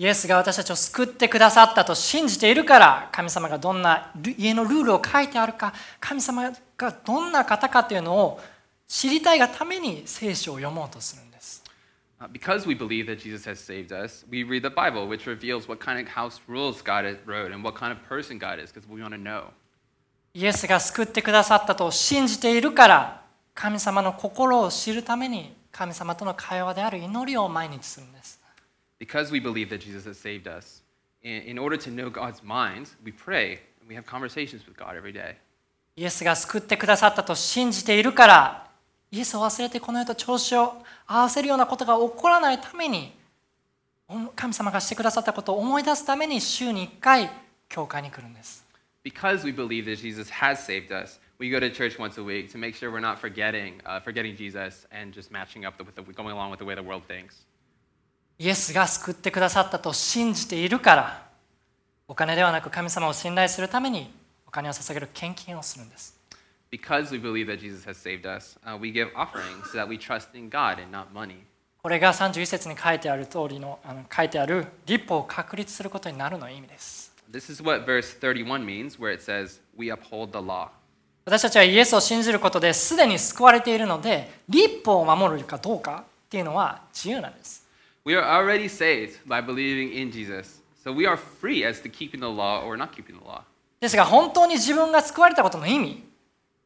[0.00, 8.40] イエスが私たちを救ってくださったと信じているから神様がどんなル家のルールを書いてあるか神様がどんな方かというのを
[8.86, 11.64] 知りたいがために聖書を読もうとするんです
[12.20, 15.68] Uh, because we believe that Jesus has saved us, we read the Bible, which reveals
[15.68, 18.88] what kind of house rules God wrote and what kind of person God is, because
[18.88, 19.52] we want to know.
[20.34, 23.22] イエスが救ってくださったと信じているから
[23.54, 28.37] 神様の心を知るために神様との会話である祈りを毎日するんです
[28.99, 30.81] Because we believe that Jesus has saved us,
[31.23, 34.95] in, in order to know God's mind, we pray and we have conversations with God
[34.95, 35.35] every day.
[35.95, 38.67] イエスが救ってくださったと信じているから
[39.11, 40.73] イエスを忘れてこの世と調子を
[41.05, 43.13] 合わせるようなことが起こらないために
[44.07, 47.29] お神様がしてくださったことを思い出すために週に1回
[47.69, 48.65] 教会に来るんです
[49.03, 52.49] Because we believe that Jesus has saved us, we go to church once a week
[52.51, 55.93] to make sure we're not forgetting, uh, forgetting Jesus and just matching up the, with
[55.93, 57.45] the, going along with the way the world thinks.
[58.40, 61.26] イエスが救ってくださったと信じているから
[62.06, 64.12] お金ではなく神様を信頼するために
[64.46, 66.16] お金を捧げる献金をするんです
[66.70, 69.98] Because we believe that Jesus has saved us, uh, we give offerings so that we
[69.98, 71.38] trust in God and not money.
[71.82, 80.68] これが31節に書いてある通りのあの書いてある立法を確立することになるの意味です This is what verse 31 means, where it says, We uphold the law.
[81.24, 87.67] 私たちはイエスを信じることですでに救われているので立法を守るかどうかっていうのは自由なんです
[88.08, 90.62] We are already saved by believing in Jesus.
[90.82, 93.42] So we are free as to keeping the law or not keeping the law.
[93.80, 96.02] ですが本当に自分が救われたことの意味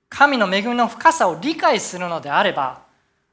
[0.09, 2.83] 神の恵みの深さを理解するのであれば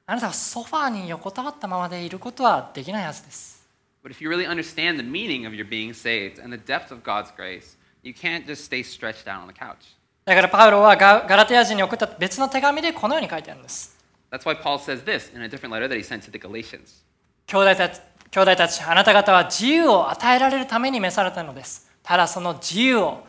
[0.07, 3.63] あなたはソファーに横たわったままでいることはできないはずです
[4.03, 7.03] But if you really understand the meaning of your being saved and the depth of
[7.03, 9.95] God's grace, you can't just stay stretched out on the couch.
[10.25, 13.95] だからパウロはガガラテヤ人に送った別の手紙でこのように書いてあるんです
[14.31, 17.03] That's why Paul says this in a different letter that he sent to the Galatians.
[17.49, 23.23] 兄弟たち兄弟たちあなた方は自由を与えられるために召されたのですただその自由を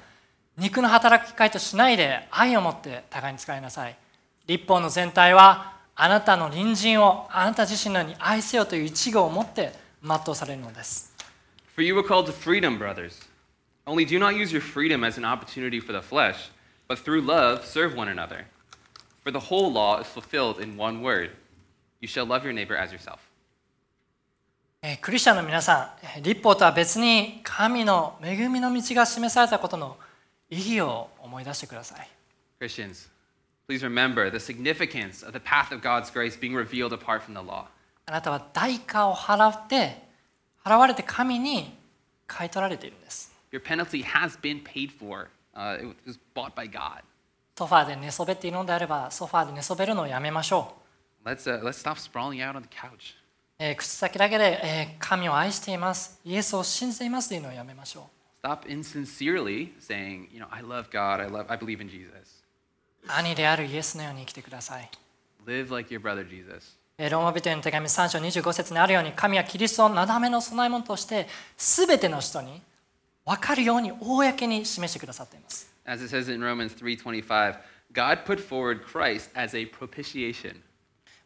[0.59, 3.97] 肉の働き会としないで愛を持って互いに使いなさい
[4.47, 11.15] 立法の全体はあなたの隣人をあなた自身のように愛せよという一語を持って全うされるのです
[11.75, 13.23] For you were called to freedom, brothers.
[13.87, 16.51] Only do not use your freedom as an opportunity for the flesh,
[16.89, 18.45] but through love serve one another.
[19.23, 21.31] For the whole law is fulfilled in one word
[22.01, 23.30] you shall love your neighbor as yourself.
[24.83, 29.99] えークリスチャンの皆さん、えー立法とは別に神の恵みの道が示されたことの
[30.49, 32.09] 意義を思い出してください。
[32.59, 33.11] Christians,
[33.69, 37.47] please remember the significance of the path of God's grace being revealed apart from the
[37.47, 37.67] law.
[38.07, 40.03] あなたは代価を払って、
[40.65, 41.77] 払われて神に
[42.27, 43.31] 買い取られているんです。
[43.53, 47.03] Your penalty has been paid for, uh, it was bought by God.
[47.59, 50.75] ソファーで寝そべっているのであれば、ソファーで寝そべるのをやめましょ
[51.25, 51.29] う。
[51.29, 53.20] Let's, uh, let's stop sprawling out on the couch.
[53.63, 58.09] えー口先だけで、えー神を愛しています、イエスを信じていますというのをやめましょ
[58.43, 58.47] う。
[58.47, 62.43] Stop insincerely saying, you know, I love God, I, love, I believe in Jesus.
[63.07, 64.91] 兄であるイエスのように生きてください。
[65.47, 66.79] Live like your brother Jesus.
[66.97, 71.27] えーローマ人への手紙3章25節にあるように神はキリストをなだめの供え物として
[71.59, 72.63] 全ての人に
[73.27, 75.71] 分かるように公に示してくださっています。
[75.85, 77.59] As it says in Romans 3:25,
[77.93, 80.63] God put forward Christ as a propitiation.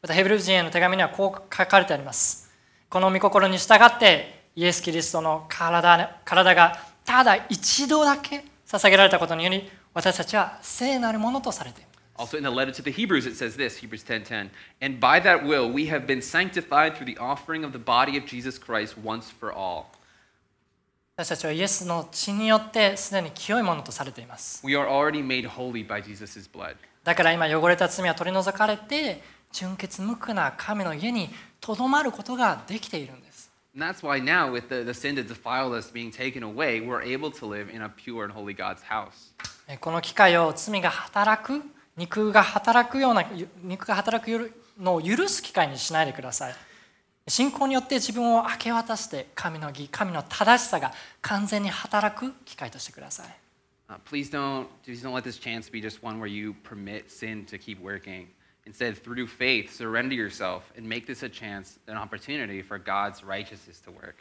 [0.04, 2.52] またヘブル人への手紙にはこう書かれてあります。
[2.90, 11.84] この御心に従ってイエス・キリストの体体がただ一度だけ捧げられたことにより私たちは聖なるものとされてい
[12.16, 12.34] ます。
[12.34, 14.50] Also in the letter to the Hebrews it says this, Hebrews 10:10,
[14.82, 18.26] and by that will we have been sanctified through the offering of the body of
[18.26, 19.86] Jesus Christ once for all.
[21.16, 24.60] 私たちはイエスの血によってすでに清いものとされています。
[24.66, 26.76] We are already made holy by Jesus' blood.
[27.04, 29.22] だから今汚れた罪は取り除かれて
[29.54, 33.50] 純潔無垢な神の家にとどまることができているんです。
[33.74, 37.30] And that's why now with the, the sin that defiled us being taken away, we're able
[37.30, 39.32] to live in a pure and holy God's house.
[39.66, 41.62] えこの機会を罪が働く
[41.96, 43.24] 肉が働くような
[43.62, 46.54] 肉が働くのを許す機会にしないでください
[47.28, 53.26] 信仰によって自分を明け渡して神の義神の正しさが完全に働く機会としてください
[53.86, 57.44] Uh, please don't please don't let this chance be just one where you permit sin
[57.44, 58.28] to keep working.
[58.65, 63.81] Instead, through faith, surrender yourself and make this a chance, an opportunity for God's righteousness
[63.83, 64.15] to work.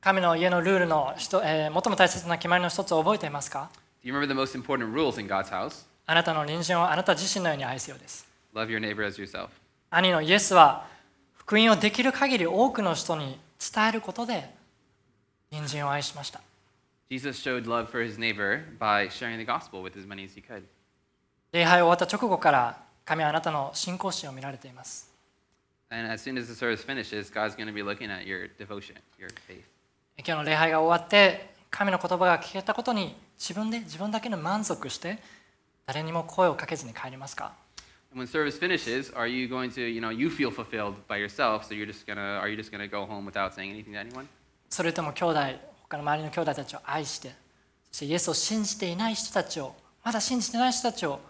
[0.00, 3.70] 神の家のルールの一、えー最も大切な決まりの一つを覚えていますか
[4.02, 5.86] Do you remember the most important rules in God's house?
[6.06, 9.50] あなたの隣人をあなた自身のように愛すようです Love your neighbor as yourself.
[9.90, 10.86] 兄のイエスは
[11.34, 13.38] 福音をできる限り多くの人に
[13.72, 14.50] 伝えることで
[15.50, 16.40] 隣人を愛しました
[17.08, 20.42] Jesus showed love for his neighbor by sharing the gospel with as many as he
[20.42, 20.64] could.
[21.52, 25.09] 礼拝終わった直後から 神はあなたの信仰心を見られています
[25.89, 28.95] And as soon as the service finishes, God's going to be looking at your devotion,
[29.17, 29.63] your faith.
[30.17, 35.19] 今日の礼拝が終わって神の言葉が聞けたことに自分で自分だけの満足して
[35.85, 37.53] 誰にも声をかけずに帰りますか
[38.13, 41.73] when service finishes, are you going to, you know, you feel fulfilled by yourself, so
[41.75, 44.27] you're just gonna, are you just gonna go home without saying anything to anyone?
[44.69, 45.39] それとも兄弟
[45.89, 47.31] 他の周りの兄弟たちを愛して
[47.89, 51.21] そしてイエスを信じていない人たちをまだ信じていない人たちを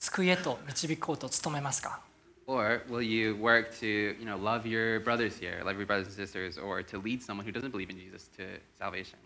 [0.00, 2.00] 救いへと導こうと努めますか
[2.46, 3.86] Or will you work to,
[4.18, 7.46] you know, love your brothers here, love your brothers and sisters, or to lead someone
[7.46, 9.16] who doesn't believe in Jesus to salvation?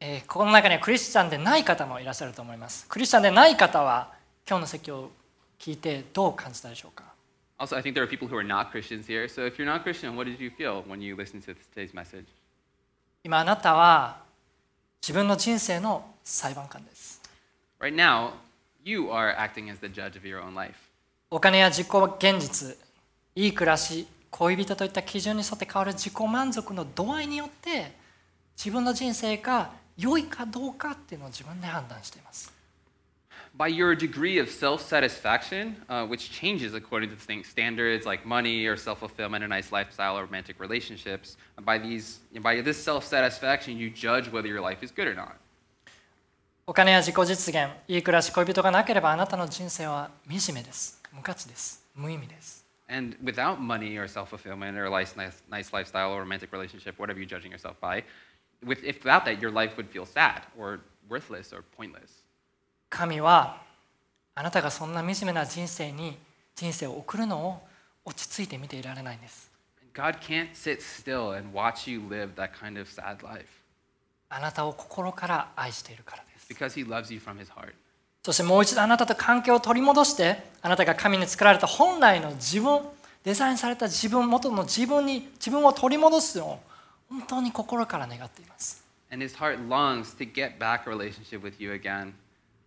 [0.00, 4.12] えーここの中にはクリスチャンでない方もいらっしゃると思いますクリスチャンでない方は
[4.48, 5.10] 今日の説教を
[5.58, 7.02] 聞いてどう感じたでしょうか
[7.58, 9.26] Also, I think there are people who are not Christians here.
[9.26, 12.26] So if you're not Christian, what did you feel when you listened to today's message?
[13.24, 14.22] 今あなたは
[15.02, 17.20] 自分の人生の裁判官です
[17.80, 18.30] Right now,
[18.83, 20.75] you are acting as the judge of your own life.
[21.29, 21.87] お金や自己
[22.19, 22.77] 現実
[23.35, 27.91] いい暮らし恋人といった基準に沿って変わる自己満足の度合いによって
[28.55, 32.53] 自分の人生が良いかどうかっていうのを自分で判断しています
[33.55, 38.65] By your degree of self satisfaction, uh, which changes according to things, standards like money
[38.65, 43.77] or self fulfillment, a nice lifestyle, or romantic relationships, by, these, by this self satisfaction,
[43.77, 45.37] you judge whether your life is good or not.
[46.68, 57.18] お金や自己実現いい暮らし恋人がなければあなたの人生は惨めです無価値です無意味です And without money or self fulfillment or nice, nice, lifestyle or romantic relationship, whatever
[57.18, 58.04] you're judging yourself by,
[58.62, 62.22] with, if without that, your life would feel sad or worthless or pointless.
[62.90, 63.62] 神は
[64.34, 66.18] あなたがそんな惨めな人生に
[66.54, 67.66] 人生を送るのを
[68.04, 69.50] 落ち着いて見ていられないんです
[69.94, 73.46] God can't sit still and watch you live that kind of sad life
[74.28, 77.74] あなたを心から愛しているから because He loves you from His heart.
[78.24, 82.80] そしてもう一度あなたと関係を取り戻してあなたが神に作られた本来の自分
[83.24, 86.60] デザインされた自分元の自分に自分を取り戻すのを
[87.08, 92.12] 本当に心から願っています And His heart longs to get back a relationship with you again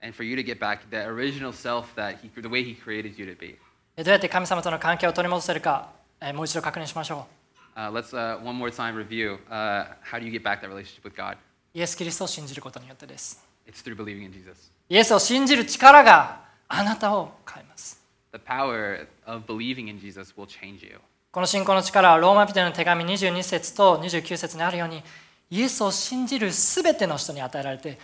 [0.02, 3.20] and for you to get back the original self that he, the way He created
[3.20, 3.58] you to be.
[3.98, 7.28] えどうやって神様との関係を取り戻せるかえもう一度確認しましょ
[7.76, 11.04] Uh, let's uh, one more time review uh, how do you get back that relationship
[11.04, 11.36] with God?
[11.36, 11.38] う
[11.74, 14.70] イエス・キリストを信じることによってです It's through believing in Jesus.
[14.90, 18.02] イエスを信じる力があなたを変えます
[18.34, 21.00] The power of believing in Jesus will change you.
[21.32, 25.02] この信仰の力はローマ人への手紙22節と29節にあるように
[25.50, 27.98] イエスを信じるすべての人に与えられて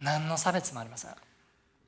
[0.00, 1.10] 何の差別もありません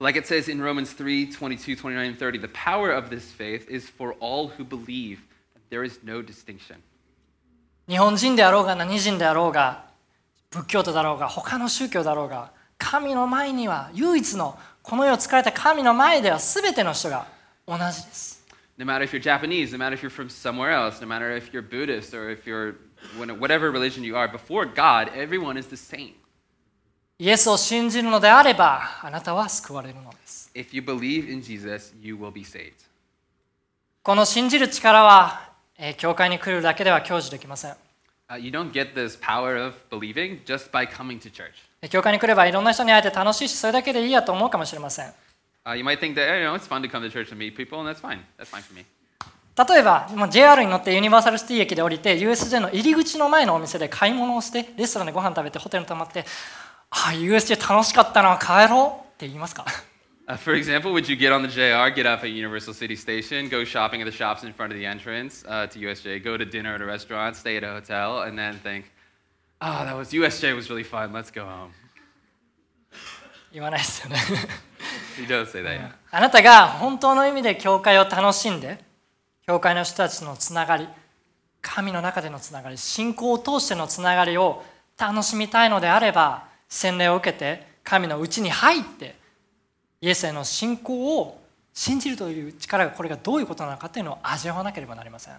[0.01, 3.71] Like it says in Romans 3 22, 29, and 30, the power of this faith
[3.71, 5.21] is for all who believe
[5.71, 6.79] there is no distinction.
[7.89, 9.85] 日本人であろうが何人であろうが
[10.51, 12.53] 仏教徒だろうが他の宗教だろうが
[12.85, 17.27] 神の前には唯一のこの世を作られた神の前では全ての人が
[17.67, 18.45] 同じです
[18.77, 21.53] No matter if you're Japanese, no matter if you're from somewhere else, no matter if
[21.53, 22.75] you're Buddhist or if you're
[23.39, 26.13] whatever religion you are, before God, everyone is the same.
[27.19, 32.73] イエスを信じるのであればあなたは救われるのです If you believe in Jesus, you will be saved.
[34.03, 37.75] この信じる力は、えー教会に来るだけでは享受できません
[38.29, 41.53] Uh, you don't get this power of believing just by coming to church.
[41.89, 45.13] 教会に来ればいろんな人に会えて楽しいしそれだけでいいやと思うかもしれません
[45.67, 47.57] Uh, you might think that, you know, it's fun to come to church and meet
[47.57, 48.19] people, and that's fine.
[48.37, 48.85] That's fine for me.
[49.57, 56.25] 例えばもう JR に乗ってユニバーサルシティ駅で降りて USJ の入り口の前のお店で買い物をしてレストランでご飯食べてホテルに泊まって
[56.91, 59.65] ああ USJ 楽しかったな帰ろうって言いますか
[60.27, 63.47] Uh, for example, would you get on the JR, get off at Universal City Station,
[63.51, 66.47] go shopping at the shops in front of the entrance uh, to USJ, go to
[66.47, 68.87] dinner at a restaurant, stay at a hotel, and then think,
[69.65, 71.13] oh, that was USJ was really fun.
[71.13, 71.71] Let's go home.
[73.53, 74.17] 言わないですよね
[75.17, 75.93] He does say that.
[76.11, 78.79] あなたが本当の意味で教会を楽しんで
[79.47, 80.89] 教会の人たちのつながり
[81.63, 84.63] 神の中でのつながり信仰を通してのつながりを
[84.99, 89.15] 楽しみたいのであれば洗礼を受けて神のうちに入って
[90.01, 91.41] イエスへの信仰を
[91.73, 95.35] 信じるという力がこれがどういうことなのかというのを味わわなければなりません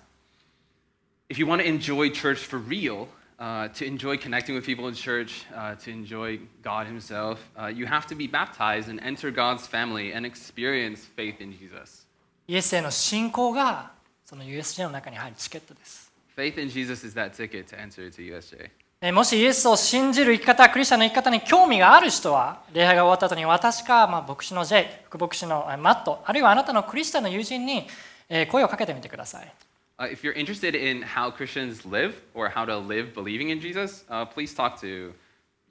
[1.28, 3.08] If you want to enjoy church for real,
[3.40, 7.86] uh, to enjoy connecting with people in church, uh, to enjoy God Himself, uh, you
[7.86, 12.06] have to be baptized and enter God's family and experience faith in Jesus.
[12.48, 13.92] イエスへの信仰が
[14.24, 18.70] その USJ の中に入るチケットです Faith in Jesus is that ticket to enter to USJ.
[19.02, 27.88] えーもしイエスを信じる生き方、クリスチャンの生き方に興味がある人は、礼拝が終わった後に私か、まあ、牧師の J、副牧師のえーマット、あるいはあなたのクリスチャンの友人に、
[28.30, 29.54] えー声をかけてみてください。
[29.99, 34.25] Uh, if you're interested in how Christians live or how to live believing in Jesus, uh,
[34.25, 35.13] please talk to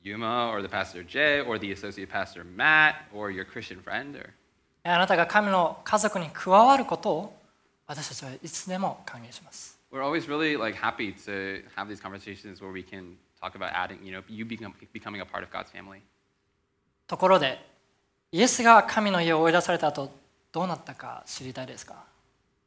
[0.03, 4.15] Yuma or the pastor Jay or the associate pastor Matt or your Christian friend.
[4.15, 4.33] Or
[4.83, 7.39] えーあなたが神の家族に加わることを
[7.87, 9.79] 私たちはいつでも歓迎します。
[9.91, 13.99] we're always really like happy to have these conversations where we can talk about adding,
[14.03, 16.01] you know, you become, becoming a part of God's family.
[17.07, 17.59] ところで、
[18.31, 20.11] イエスが神の家を追い出された後、
[20.51, 22.05] どうなったか知りたいですか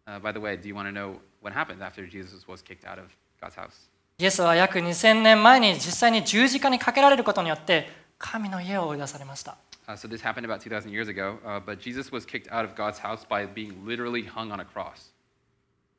[0.05, 2.85] Uh, by the way, do you want to know what happened after Jesus was kicked
[2.85, 3.07] out of
[3.41, 3.89] God's house?
[4.19, 7.89] イエスは約2000年前に実際に十字架にかけられることによって
[8.19, 9.57] 神の家を追い出されました。
[9.89, 12.77] Uh, so this happened about 2,000 years ago, uh, but Jesus was kicked out of
[12.77, 15.13] God's house by being literally hung on a cross.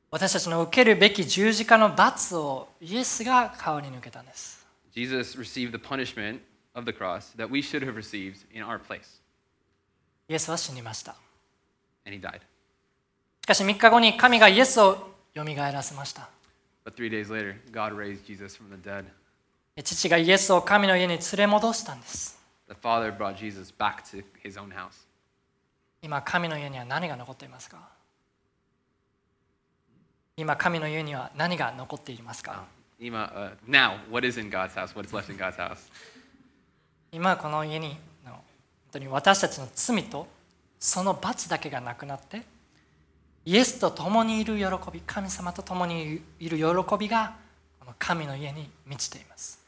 [0.09, 4.65] 私たちの受けるべき十字架の罰をイエスが顔に抜けたんです。
[4.93, 6.39] Jesus received the punishment
[6.75, 9.19] of the cross that we should have received in our place,
[10.29, 11.15] イエスは死にました。
[12.05, 12.39] and he died.
[13.41, 16.28] しかし3日後に神がイエスを よみがえらせました。
[16.84, 19.04] But three days later, God raised Jesus from the dead.
[19.82, 22.38] 父がイエスを神の家に連れ戻したんです。
[22.68, 25.06] The Father brought Jesus back to his own house.
[26.02, 27.88] 今、神の家には何が残っていますか
[30.36, 32.64] 今、神の家には何が残っていますか
[33.00, 34.94] Ima, uh, now, what is in God's house?
[34.96, 35.90] What is left in God's house?
[37.12, 38.42] 今、この家にの本
[38.92, 40.26] 当に私たちの罪と
[40.78, 42.42] その罰だけがなくなって
[43.47, 47.35] イエスと共にいる喜び神様と共にいる喜びが
[47.79, 49.61] この神の家に満ちています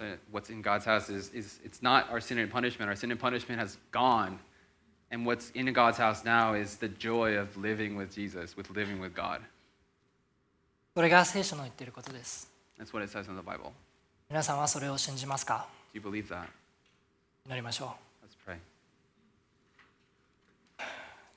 [0.00, 2.88] Uh, what's in God's house is, is it's not our sin and punishment.
[2.88, 4.38] Our sin and punishment has gone.
[5.10, 8.98] And what's in God's house now is the joy of living with Jesus, with living
[8.98, 9.42] with God.
[10.94, 13.72] これが聖書の言っていることです That's what it says in the Bible.
[14.30, 16.46] 皆さんはそれを信じますか Do you believe that?
[17.44, 18.03] 祈りましょう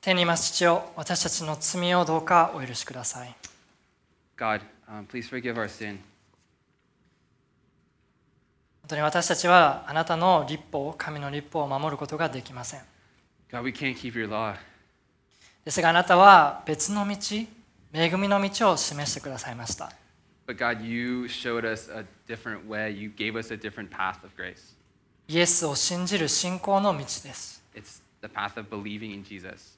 [0.01, 3.35] 天にいます父を私たちの罪をどうかお許しください
[4.37, 5.99] God, um, please forgive our sin.
[8.83, 12.81] 本当に私たちはあなたの立法神の立法を守ることができません
[13.51, 14.55] God, we can't keep your law.
[15.65, 17.17] ですがあなたは別の道
[17.93, 19.93] 恵みの道を示してくださいました
[20.47, 22.91] But God, you showed us a different way.
[22.91, 24.77] You gave us a different path of grace.
[25.27, 29.78] イエスを信じる信仰の道です It's the path of believing in Jesus.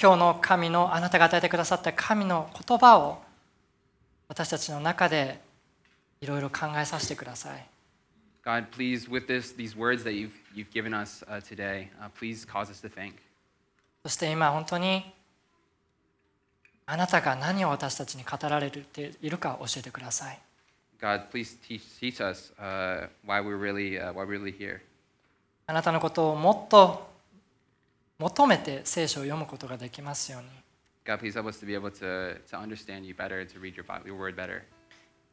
[0.00, 3.22] 今日の神のあなたが与えてくださった神の言葉を
[4.28, 5.40] 私たちの中で
[6.20, 7.66] いろいろ考えさせてください
[8.44, 12.46] God, please, with this, these words that you've, you've given us uh, today, uh, please
[12.46, 13.14] cause us to think.
[14.02, 15.14] そして今本当に
[16.84, 20.38] あなたが何を私たちに語られているか教えてください
[21.00, 24.80] God, please teach, teach us uh, why, we're really, uh, why we're really here.
[25.66, 27.13] あなたのことをもっと
[28.24, 30.48] 求めて聖書を読むことができますように
[31.04, 33.84] God, please help us to be able to, to understand you better, to read your,
[33.84, 34.62] Bible, your word better.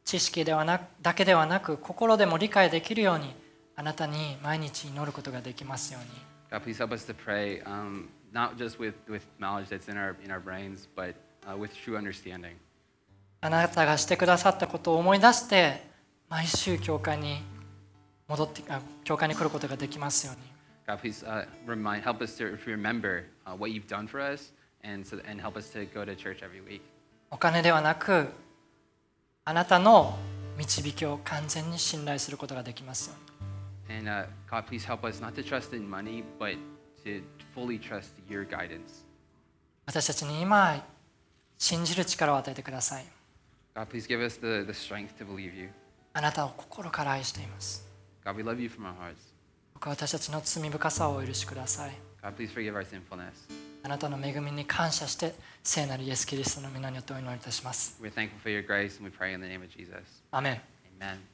[0.04, 3.34] 知識ではなだけではなく心でも理解できるように
[3.76, 6.10] あなたに毎日祈ることができますように
[6.50, 10.14] God, please help us to pray, um, not just with, with knowledge that's in our,
[10.22, 11.14] in our brains, but
[11.48, 12.56] uh, with true understanding.
[13.40, 15.82] あなたがしてくださったことを思い出して
[16.28, 17.42] 毎週教会に
[18.28, 20.51] 戻ってあ教会に来ることができますように
[20.91, 24.51] God, please uh, remind, help us to remember uh, what you've done for us
[24.83, 26.81] and, so, and help us to go to church every week.
[27.29, 28.29] お金ではなく
[29.43, 30.17] あなたの
[30.57, 33.15] 導きを完全に信頼することができますよ
[33.89, 36.57] うに And uh, God, please help us not to trust in money, but
[37.05, 37.21] to
[37.53, 39.05] fully trust your guidance.
[39.85, 40.83] 私たちに今
[41.57, 43.05] 信じる力を与えてください
[43.75, 45.69] God, please give us the, the strength to believe you.
[46.13, 47.85] あなたを心から愛しています
[48.25, 49.30] God, we love you from our hearts.
[49.82, 51.90] 僕は私たちの罪深さをお許しください
[52.22, 53.32] God, please forgive our sinfulness.
[53.82, 60.22] あなたの恵みに感謝して聖なるイエス・キリストの皆によってお祈りいたします We're thankful for your grace, and we pray in the name of Jesus.
[60.30, 60.60] アメン
[61.00, 61.31] Amen.